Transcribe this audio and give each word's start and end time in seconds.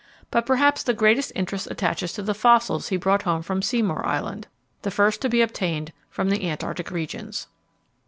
But 0.31 0.47
perhaps 0.47 0.81
the 0.81 0.95
greatest 0.95 1.31
interest 1.35 1.67
attaches 1.69 2.11
to 2.13 2.23
the 2.23 2.33
fossils 2.33 2.87
he 2.87 2.97
brought 2.97 3.21
home 3.21 3.43
from 3.43 3.61
Seymour 3.61 4.03
Island 4.03 4.47
the 4.81 4.89
first 4.89 5.21
to 5.21 5.29
be 5.29 5.43
obtained 5.43 5.93
from 6.09 6.31
the 6.31 6.49
Antarctic 6.49 6.89
regions. 6.89 7.45